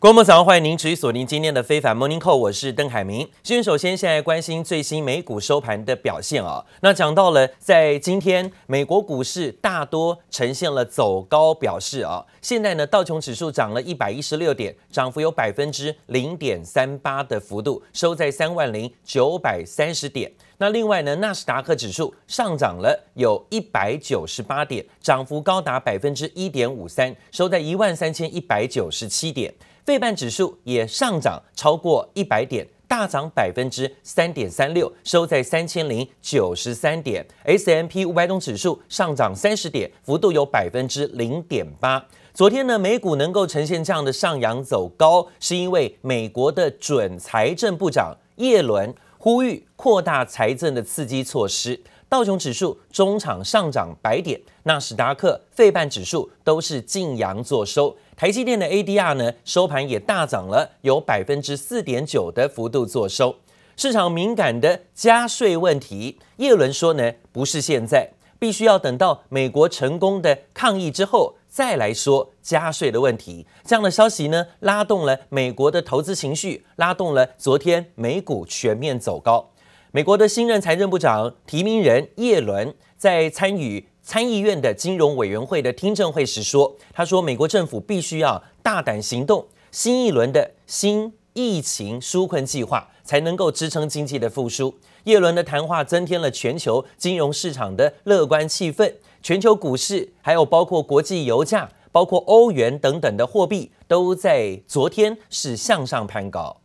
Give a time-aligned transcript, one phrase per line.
[0.00, 3.28] 观众朋友早上，欢迎您持续锁定今天的非凡 Morning Call，我是邓海明。
[3.42, 6.64] 先首先现在关心最新美股收盘的表现啊。
[6.82, 12.24] 那讲到了在今天美国股市大多呈现了走高表示啊。
[12.40, 20.30] 现在呢道琼指数涨了一百一十六点，涨幅有百分之零点三八的幅度，收在三万零九百三十点。
[20.60, 29.52] 那另外呢纳斯达克指数上涨了有一百九十八点，涨幅高达百分之一点五三，收在一万三千一百九十七点。
[29.88, 37.26] 费半指数也上涨超过一百点，大涨百分之三点三六，收在三千零九十三点。
[37.44, 42.04] S M P 五百种指数上涨三十点，幅度有百分之零点八。
[42.34, 51.80] 昨天呢，美股能够呈现这样的上扬走高，是因为美国的准财政部长耶伦呼吁扩大财政的刺激措施。
[52.08, 57.94] 道琼指数中场上涨百点，纳斯达克、费半指数都是劲扬作收。
[58.16, 63.36] 台积电的 ADR 呢，收盘也大涨了，有百分之四点九的幅度作收。
[63.76, 73.46] 市场敏感的加税问题，耶伦说呢，不是现在，必须要等到美国成功的抗议之后再来说加税的问题。
[73.64, 79.50] 这样的消息呢，拉动了美国的投资情绪，拉动了昨天美股全面走高。
[79.90, 106.60] 美国的新任财政部长提名人耶伦在参与参议院的金融委员会的听证会时说：“他说，美国政府必须要大胆行动，新一轮的新疫情纾困计划才能够支撑经济的复苏。”耶伦的谈话增添了全球金融市场的乐观气氛，全球股市还有包括国际油价、包括欧元等等的货币都在昨天是向上攀高。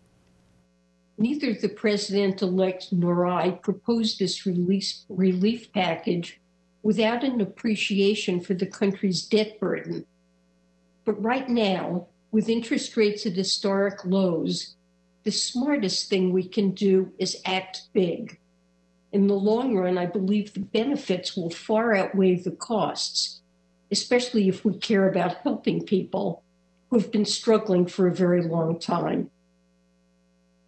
[1.17, 6.39] Neither the president-elect nor I proposed this release relief package
[6.81, 10.05] without an appreciation for the country's debt burden.
[11.05, 14.75] But right now, with interest rates at historic lows,
[15.23, 18.39] the smartest thing we can do is act big.
[19.11, 23.41] In the long run, I believe the benefits will far outweigh the costs,
[23.91, 26.43] especially if we care about helping people
[26.89, 29.29] who have been struggling for a very long time.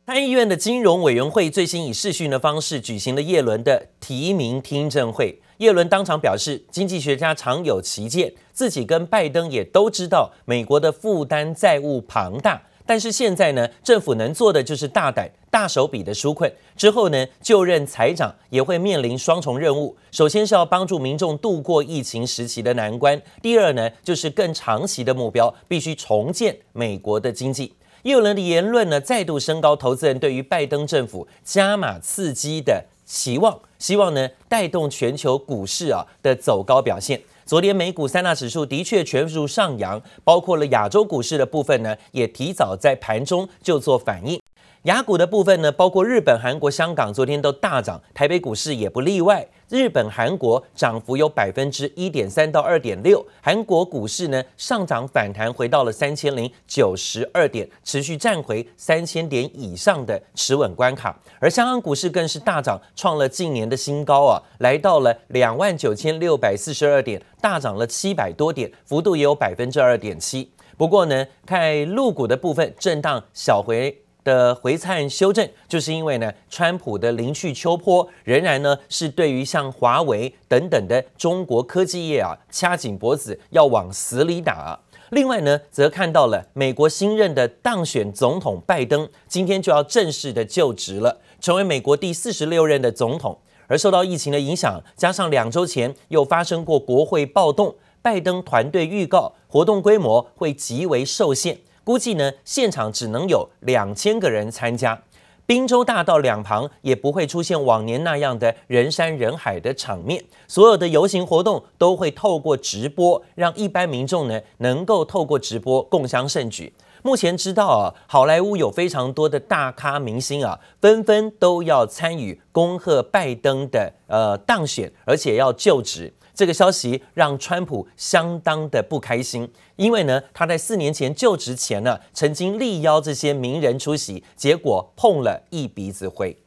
[0.05, 5.41] 参议院的金融委员会最新以视讯的方式举行了叶伦的提名听证会。
[5.57, 16.53] 叶伦当场表示，经济学家常有歧见，自己跟拜登也都知道美国的负担债务庞大，但是现在呢，政府能做的就是大胆、大手笔的纾困。
[16.77, 27.73] 之后呢，就任财长也会面临双重任务：首先是要帮助民众度过疫情时期的难关；第二呢，就是更长期的目标，必须重建美国的经济。
[28.05, 37.19] 又有人的言论呢，再度升高投资人对于拜登政府加码刺激的期望，希望呢带动全球股市啊的走高表现。
[37.47, 44.39] 昨天美股三大指数的确全数上扬，包括了亚洲股市的部分呢，也提早在盘中就做反应。
[44.83, 49.47] 亚股的部分呢，包括日本、韩国、香港，昨天都大涨，台北股市也不例外。
[49.69, 61.19] 日本、韩国涨幅有百分之一点三到二点六，韩国股市呢上涨反弹，回到了三千零九十二点，持续站回三千点以上的持稳关卡。
[61.39, 70.51] 而香港股市更是大涨，创了近年的新高啊，来到了两万九千六百四十二点，大涨了七百多点，幅度也有百分之二点七。
[70.77, 74.04] 不过呢，看陆股的部分震荡小回。
[74.25, 84.77] 的回灿修正，就是因为呢，川普的临去秋波仍然呢是对于像华为等等的中国科技业啊掐紧脖子要往死里打。
[85.11, 93.39] 另外呢，则看到了美国新任的当选总统拜登今天就要正式的就职了，成为美国第四十六任的总统。
[93.67, 101.59] 而受到疫情的影响，加上两周前又发生过国会暴动，拜登团队预告活动规模会极为受限。
[101.85, 104.99] 估计呢，现场只能有两千个人参加，
[105.45, 110.25] 宾州大道两旁也不会出现往年那样的人山人海的场面。
[110.47, 116.73] 所有的游行活动都会透过直播，让一般民众呢能够透过直播共襄盛举。
[117.03, 126.11] 目前知道啊，好莱坞有非常多的大咖明星啊，纷纷都要参与恭贺拜登的呃当选，而且要就职。
[126.35, 136.37] 这个消息让川普相当的不开心，因为呢，他在四年前就职前呢，曾经力邀这些名人出席，结果碰了一鼻子灰。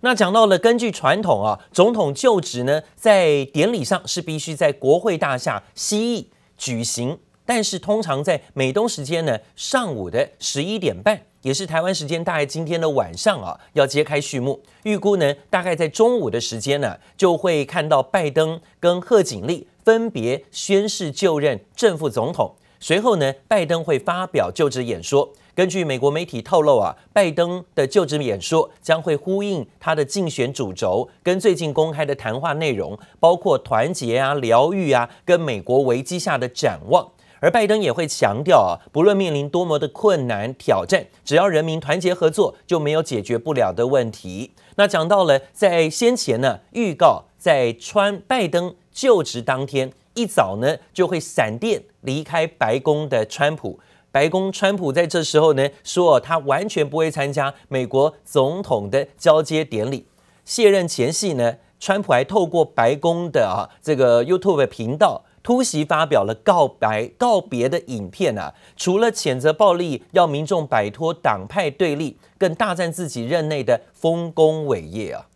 [0.00, 11.27] 那讲到了，根据传统啊，总统就职呢，在典礼上是必须在国会大厦西翼举行，但是通常在美东时间呢，上午的十一点半。
[11.48, 14.60] 也是台湾时间，大概今天的晚上啊，要揭开序幕。
[14.82, 22.54] 预估呢，大概在中午的时间呢，就会看到拜登跟贺锦丽分别宣誓就任正副总统。
[22.78, 25.32] 随后呢，拜登会发表就职演说。
[25.54, 37.10] 根据美国媒体透露啊，拜登的就职演说将会呼应他的竞选主轴，跟最近公开的谈话内容，包括团结啊、疗愈啊，跟美国危机下的展望。
[37.40, 44.52] 而拜登也会强调啊，不论面临多么的困难挑战，只要人民团结合作，就没有解决不了的问题。
[44.76, 53.78] 那讲到了在先前呢，预告在川拜登就职当天一早呢，就会闪电离开白宫的川普。
[54.10, 60.06] 白宫川普在这时候呢说，他完全不会参加美国总统的交接典礼。
[60.44, 75.26] 卸任前夕呢，川普还透过白宫的啊这个 YouTube 频道突袭发表了告白告别的影片啊，除了谴责暴力，要民众摆脱党派对立，更大赞自己任内的丰功伟业啊。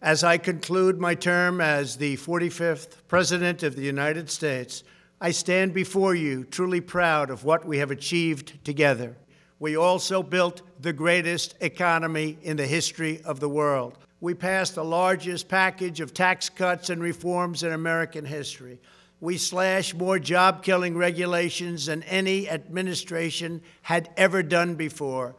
[0.00, 4.82] As I conclude my term as the 45th President of the United States.
[5.20, 9.16] I stand before you truly proud of what we have achieved together.
[9.58, 13.94] We also built the greatest economy in the history of the world.
[14.20, 18.80] We passed the largest package of tax cuts and reforms in American history.
[19.20, 25.34] We slashed more job killing regulations than any administration had ever done before.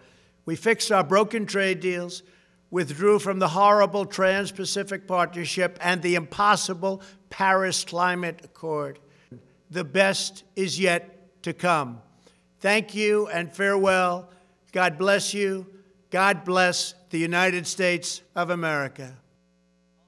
[0.46, 2.24] We fixed our broken trade deals,
[2.72, 9.00] withdrew from the horrible Trans Pacific Partnership and the impossible Paris Climate Accord.
[9.72, 12.02] The best is yet to come.
[12.60, 14.30] Thank you and farewell.
[14.72, 15.66] God bless you.
[16.12, 19.12] God bless the United States of America.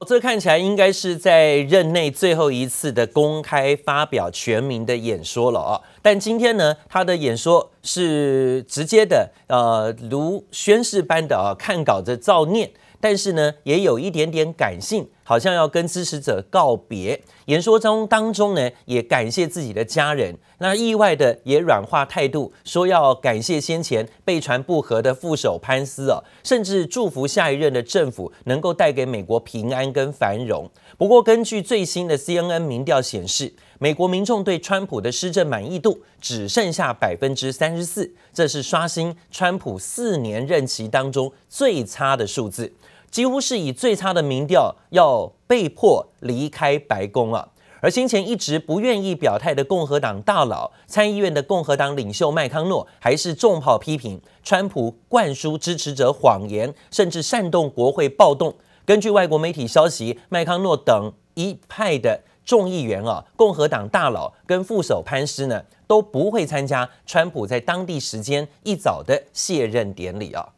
[0.04, 5.80] 这看起来应该是在任内最后一次的公开发表全民的演说了啊！
[6.02, 12.68] 但今天呢，他的演说是直接的，呃，如宣誓般的啊，看稿子照念。
[13.00, 17.20] 但是呢，也有一点点感性，好像要跟支持者告别。
[17.46, 20.36] 演说中当中呢，也感谢自己的家人。
[20.58, 30.70] 那意外的也软化态度，说要感谢先前被传不和的副手潘斯哦，甚至祝福下一任的政府能够带给美国平安跟繁荣。
[30.96, 42.72] 不过，根据最新的 CNN 民调显示，美国民众对川普的施政满意度只剩下百分之三十四，这是刷新川普四年任期当中最差的数字。
[43.12, 47.46] 几乎是以最差的民调要被迫离开白宫啊！
[47.82, 58.54] 而先前一直不愿意表态的共和党大佬、参议院的共和党领袖麦康诺，还是重炮批评川普灌输支持者谎言，甚至煽动国会暴动。
[58.86, 70.48] 根据外国媒体消息，麦康诺等一派的众议员啊，共和党大佬跟副手潘斯呢，都不会参加川普在当地时间一早的卸任典礼啊。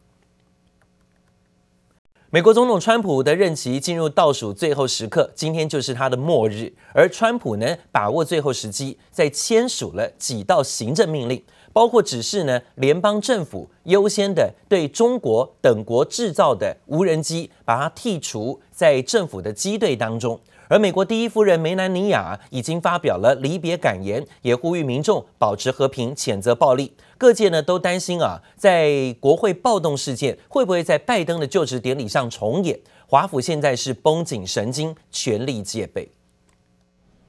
[2.35, 6.73] 美国总统川普的任期进入倒数最后时刻，今天就是他的末日。
[6.91, 11.41] 而川普呢，把握最后时机，在签署了几道行政命令，
[11.71, 20.37] 包括指示呢，联邦政府优先的对中国等国制造的无人机，把它剔除在政府的机队当中。
[20.67, 26.93] 而美国第一夫人梅兰妮亚已经发表了离别感言，也呼吁民众保持和平，谴责暴力。
[27.17, 32.79] 各界呢都担心啊，在国会暴动事件会不会在拜登的就职典礼上重演？
[33.07, 36.11] 华府现在是绷紧神经，全力戒备。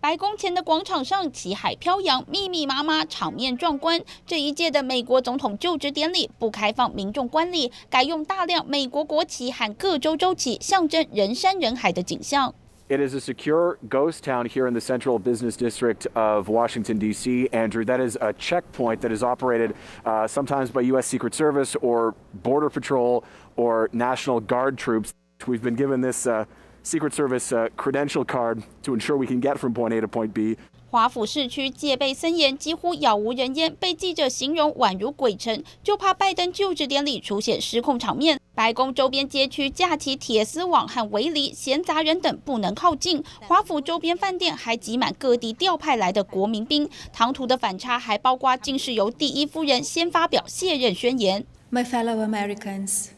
[0.00, 4.00] 白宫前的广场上，旗海飘扬，密密麻麻，场面壮观。
[4.24, 12.54] 这一届的美国总统就职典礼不开放民众观礼，改用大量美国国旗和各州州旗，象征人山人海的景象。
[12.88, 17.48] It is a secure ghost town here in the central business district of Washington, D.C.
[17.48, 19.74] Andrew, that is a checkpoint that is operated
[20.04, 21.04] uh, sometimes by U.S.
[21.04, 23.24] Secret Service or Border Patrol
[23.56, 25.14] or National Guard troops.
[25.48, 26.44] We've been given this uh,
[26.84, 30.32] Secret Service uh, credential card to ensure we can get from point A to point
[30.32, 30.56] B.
[30.88, 38.38] 华府市区戒备森严，几乎杳无人烟，被记者形容宛如鬼城，就怕拜登就职典礼出现失控场面。
[38.54, 43.22] 白宫周边街区架起铁丝网和围篱，闲杂人等不能靠近。
[43.42, 46.88] 华府周边饭店还挤满各地调派来的国民兵。
[47.12, 51.44] 唐突的反差还包括，竟是由第一夫人先发表卸任宣言。
[51.72, 53.08] My fellow Americans,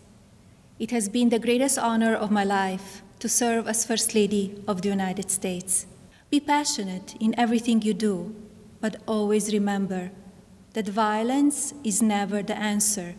[0.78, 4.80] it has been the greatest honor of my life to serve as First Lady of
[4.80, 5.84] the United States.
[6.30, 8.34] Be passionate in everything you do,
[8.82, 10.10] but always remember
[10.74, 13.14] that violence is never the answer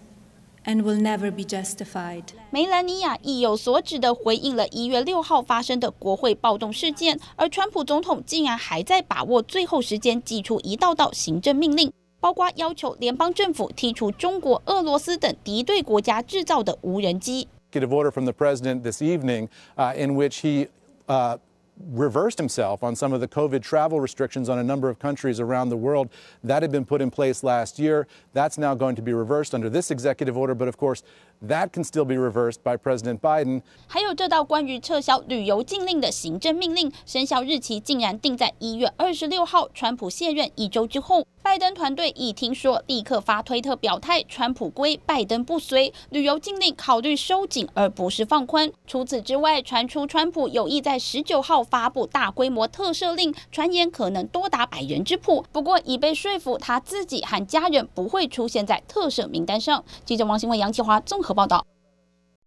[0.64, 2.26] and will never be justified.
[2.52, 17.48] 梅兰妮亚意有所指地回应了一月六号发生的国会暴动事件，而川普总统竟然还在把握最后时间，祭出一道道行政命令，包括要求联邦政府剔除中国、俄罗斯等敌对国家制造的无人机。
[17.72, 20.68] Get order from the president this evening, uh, in which he,
[21.08, 21.40] uh
[21.80, 25.70] reversed himself on some of the COVID travel restrictions on a number of countries around
[25.70, 26.10] the world.
[26.44, 28.08] That had been put in place last year.
[28.34, 31.04] That's now going to be reversed under this executive order, but of course,
[31.48, 33.62] that can still be reversed by President Biden.
[33.88, 41.26] 还有这道关于撤销旅游禁令的行政命令，生效日期竟然定在一月二十六号，川普卸任一周之后。
[41.42, 48.70] 拜登团队一听说，立刻发推特表态，川普归，拜登不随，旅游禁令考虑收紧而不是放宽。
[48.86, 55.44] 除此之外，传出川普有意在十九号发布大规模特赦令，传言可能多达百人之谱。
[55.52, 59.84] 不过已被说服，他自己和家人不会出现在特赦名单上。
[60.06, 61.66] 记者王新文、杨启华综合报道。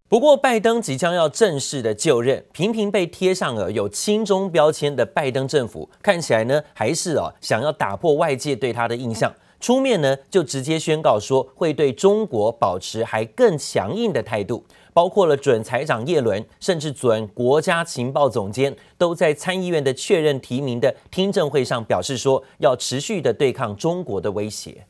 [0.08, 14.62] 不过，拜登即将要正式的就任，频频被贴上了有亲中标签的拜登政府，看起来呢还是哦想要打破外界对他的印象，出面呢就直接宣告说会对中国保持还更强硬的态度，
[14.92, 24.86] 包括了准财长叶伦，甚至准国家情报总监都在参议院的确认提名的听证会上表示说要持续的对抗中国的威胁。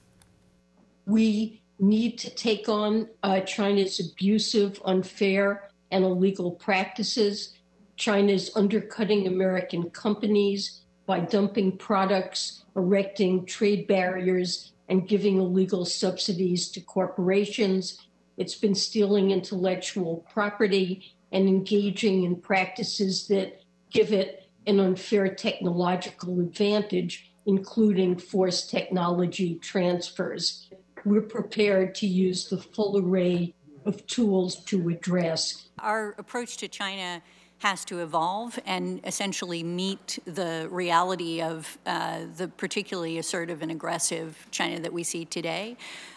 [1.05, 7.55] We need to take on uh, China's abusive, unfair, and illegal practices.
[7.97, 16.81] China's undercutting American companies by dumping products, erecting trade barriers, and giving illegal subsidies to
[16.81, 17.99] corporations.
[18.37, 26.41] It's been stealing intellectual property and engaging in practices that give it an unfair technological
[26.41, 30.69] advantage, including forced technology transfers
[31.05, 33.55] we're prepared to use the full array
[33.85, 35.69] of tools to address.
[35.79, 37.23] Our approach to China
[37.59, 44.47] has to evolve and essentially meet the reality of uh, the particularly assertive and aggressive
[44.51, 45.77] China that we see today.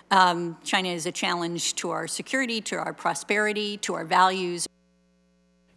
[0.10, 4.68] Um, China is a challenge to our security, to our prosperity, to our values.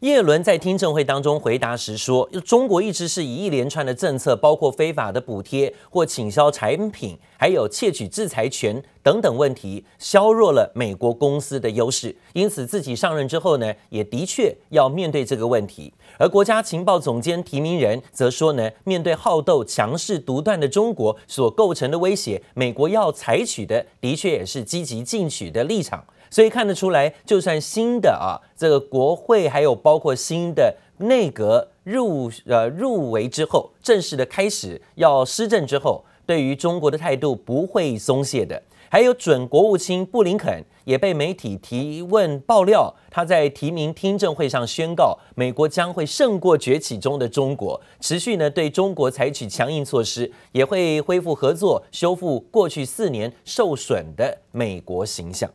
[0.01, 12.15] 叶伦在听证会当中回答时说：“中国一直是以一连串的政策，包括非法的补贴或倾销产品，还有窃取制裁权等等问题，削弱了美国公司的优势。
[12.33, 15.93] 因此，自己上任之后呢，也的确要面对这个问题。
[16.17, 38.63] 而国家情报总监提名人则说呢，面对好斗、强势、独断的中国所构成的威胁，美国要采取的的确也是积极进取的立场。”所以看得出来，就算新的啊这个国会，还有包括新的内阁入呃入围之后，正式的开始要施政之后，对于中国的态度不会松懈的。
[38.91, 55.51] 还有准国务卿布林肯也被媒体提问爆料，他在提名听证会上宣告，美国将会胜过崛起中的中国，持续呢对中国采取强硬措施，也会恢复合作，修复过去四年受损的美国形象。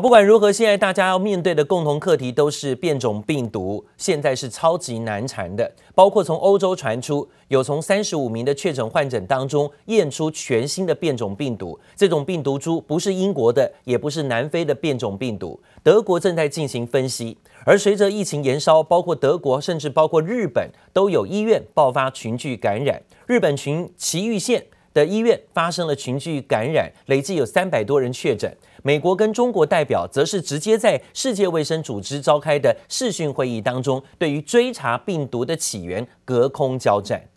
[0.00, 5.68] 不管如何，现在大家要面对的共同课题都是变种病毒，现在是超级难缠的。
[5.92, 15.58] 包括从欧洲传出，有从三十五名的确诊患者当中验出全新的变种病毒，这种病毒株不是英国的，也不是南非的变种病毒。
[15.82, 23.02] 德国正在进行分析，而随着疫情延烧，包括德国甚至包括日本都有医院爆发群聚感染。
[23.26, 24.64] 日本群埼玉县
[24.94, 28.56] 的医院发生了群聚感染，累计有三百多人确诊。
[28.82, 37.28] 美国跟中国代表则是直接在世界卫生组织召开的视讯会议当中，对于追查病毒的起源隔空交战。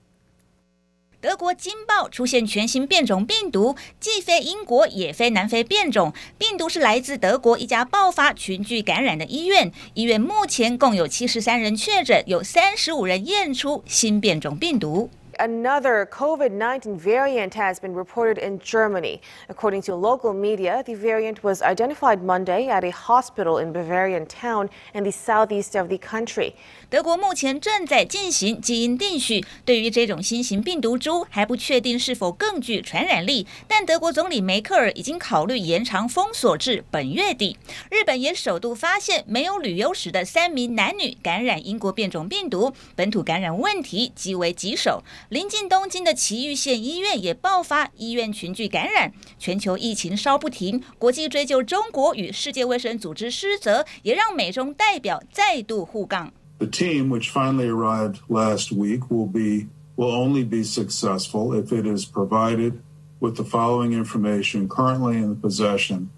[1.19, 15.11] 德国惊爆出现全新变种病毒，既非英国也非南非变种，病毒是来自德国一家爆发群聚感染的医院，医院目前共有七十三人确诊，有三十五人验出新变种病毒。
[15.39, 19.21] Another COVID 19 variant has been reported in Germany.
[19.49, 24.69] According to local media, the variant was identified Monday at a hospital in Bavarian town
[24.93, 26.55] in the southeast of the country.
[26.91, 33.47] 德国目前正在进行基因定序，对于这种新型病毒株还不确定是否更具传染力。
[33.65, 37.55] 但德国总理梅克尔已经考虑延长封锁至本月底。
[37.89, 45.01] 日本也首度发现没有旅游史的三名男女感染英国变种病毒，本土感染问题极为棘手。
[45.29, 56.33] 临近东京的埼玉县医院也爆发医院群聚感染，全球疫情烧不停，国际追究中国与世界卫生组织失责，也让美中代表再度互杠。
[56.61, 62.05] The team, which finally arrived last week, will be will only be successful if it is
[62.05, 62.83] provided
[63.19, 66.11] with the following information currently in the possession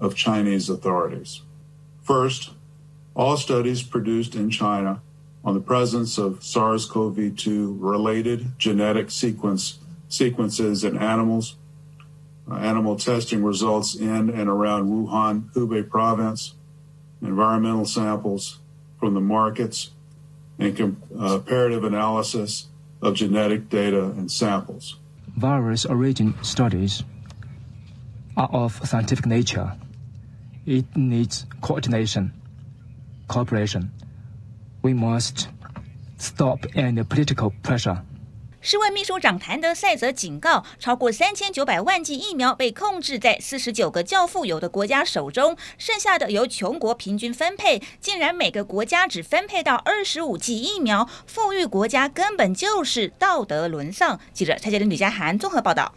[0.00, 1.42] of Chinese authorities.
[2.02, 2.50] First,
[3.14, 5.00] all studies produced in China
[5.44, 11.54] on the presence of SARS-CoV-2 related genetic sequence sequences in animals,
[12.50, 16.54] uh, animal testing results in and around Wuhan, Hubei province,
[17.22, 18.58] environmental samples
[19.04, 19.90] from the markets
[20.58, 22.68] and uh, comparative analysis
[23.02, 24.96] of genetic data and samples.
[25.36, 27.02] Virus origin studies
[28.34, 29.76] are of scientific nature.
[30.64, 32.32] It needs coordination,
[33.28, 33.92] cooperation.
[34.80, 35.48] We must
[36.16, 38.00] stop any political pressure.
[38.66, 47.82] 世卫秘书长谭德赛则警告，超过三千九百万剂疫苗被控制在四十九个较富有的国家手中，剩下的由穷国平均分配。
[48.00, 54.18] 竟然每个国家只分配到二十五剂疫苗，富裕国家根本就是道德沦丧。
[54.32, 55.94] 记者蔡洁玲、李佳涵综合报道。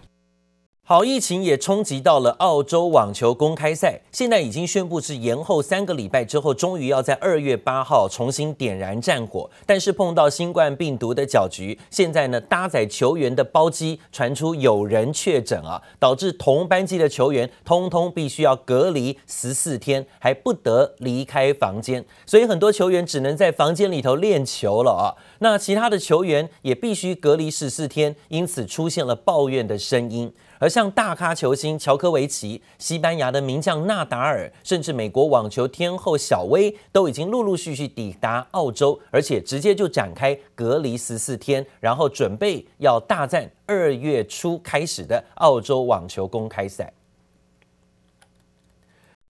[0.89, 9.49] 好，疫情也冲击到了澳洲网球公开赛，现在已经宣布是延后三个礼拜之后，终于要在二月八号重新点燃战火。
[9.65, 25.11] 但是碰到新冠病毒的搅局，现在呢，搭载球员的包机传出有人确诊啊，导致同班机的球员通通必须要隔离十四天，还不得离开房间，所以很多球员只能在房间里头练球了啊。
[25.39, 30.31] 那其他的球员也必须隔离十四天，因此出现了抱怨的声音。
[30.59, 46.93] 而像大咖球星乔科维奇、西班牙的名将纳达尔，甚至美国网球天后小威，都已经陆陆续续抵达澳洲，而且直接就展开隔离十四天，然后准备要大战二月初开始的澳洲网球公开赛。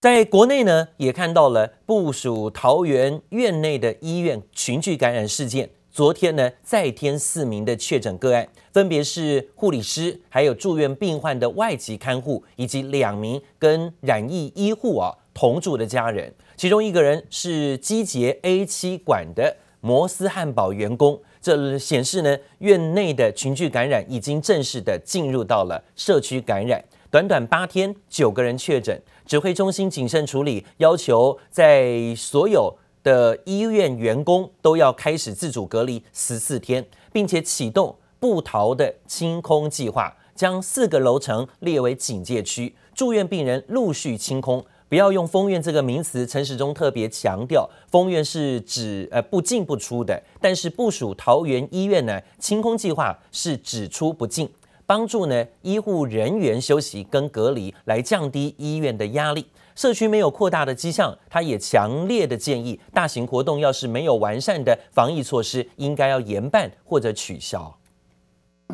[0.00, 5.70] 在国内呢，也看到了部署桃园院内的医院群聚感染事件。
[5.98, 16.32] 昨天呢，再添四名的确诊个案，分别是护理师，还有住院病患的外籍看护，以及两名跟染疫医护啊同住的家人。
[16.56, 21.20] 其中一个人是基捷 A 七馆的摩斯汉堡员工。
[21.40, 26.80] 这显示呢，院内的群聚感染已经正式的进入到了社区感染。
[27.10, 32.78] 短短八天，九个人确诊，指挥中心谨慎处理，要求在所有。
[33.08, 44.62] 的医院员工都要开始自主隔离十四天，并且启动部桃的清空计划，将四个楼层列为警戒区，住院病人陆续清空。
[44.90, 54.46] 不要用封院这个名词，陈时中特别强调，封院是指呃不进不出的，但是部署桃园医院呢，清空计划是只出不进，
[54.84, 59.46] 帮助呢医护人员休息跟隔离，来降低医院的压力。
[59.78, 67.78] 社区没有扩大的迹象，他也强烈的建议，大型活动要是没有完善的防疫措施，应该要严办或者取消。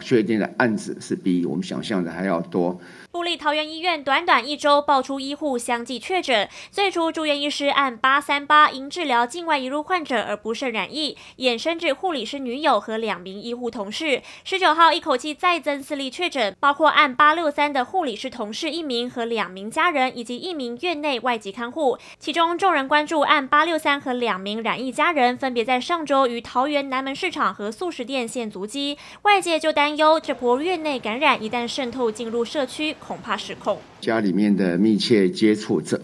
[0.01, 2.81] 确定的案子是比我们想象的还要多。
[3.15, 14.21] 部立桃园医院短短一周爆出医护相继确诊，最初住院医师按八三八因治疗境外移入患者而不慎染疫，衍生至护理师女友和两名医护同事。
[14.43, 21.97] 十九号一口气再增四例确诊，包括按八六三的护理师同事一名和两名家人以及一名院内外籍看护。
[22.19, 32.97] 其中众人关注按八六三和两名染疫家人分别在上周于桃园南门市场和素食店现足迹，外界就担忧这波院内感染一旦渗透进入社区。
[33.07, 33.79] 恐怕失控。
[34.01, 36.01] 家里面的密切接触者。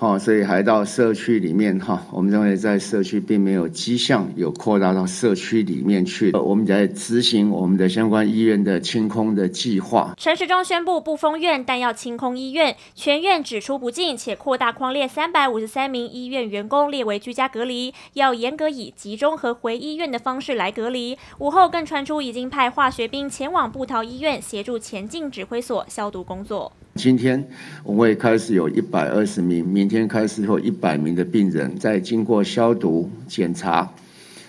[0.00, 6.30] 好，所以还到社区里面哈，我们认为在社区并没有迹象有扩大到社区里面去。
[6.36, 10.14] 我们在执行我们的相关医院的清空的计划。
[10.16, 21.18] 陈时中宣布不封院，但要清空医院，全院只出不进，且扩大框列三百五十三名医院员工列为居家隔离，要严格以集中和回医院的方式来隔离。
[21.38, 26.70] 午后更传出已经派化学兵前往部桃医院协助前进指挥所消毒工作。
[26.98, 27.46] 今天
[27.84, 33.88] 我们会开始有一百二十名，明天开始有一百名的病人，在经过消毒检查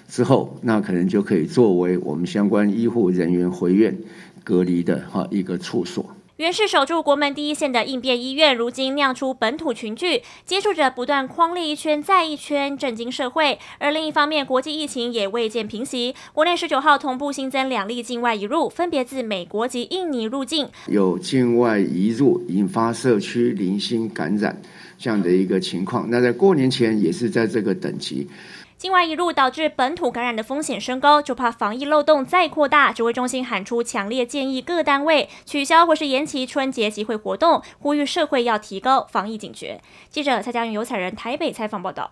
[0.08, 3.96] 之后，那可能就可以作为我们相关医护人员回院
[4.44, 6.04] 隔离的哈一个处所。
[6.40, 13.60] 原是守住国门第一线的应变医院，如今酿出本土群聚，接触者不断框列一圈再一圈，震惊社会。
[13.78, 24.62] 而另一方面，国际疫情也未见平息，国内十九号同步新增两例境外移入，分别自美国及印尼入境，有境外移入引发社区零星感染
[24.98, 26.10] 这样的一个情况。
[26.10, 28.26] 那在过年前也是在这个等级。
[28.80, 32.94] 境外移入导致本土感染的风险升高，就怕防疫漏洞再扩大。
[32.94, 39.82] 指挥中心喊出强烈建议，各单位取消或是延期春节集会活动，呼吁社会要提高防疫警觉。
[40.10, 42.12] 记者蔡佳云、游彩人台北采访报道。